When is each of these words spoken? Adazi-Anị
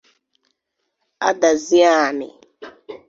Adazi-Anị 1.29 2.29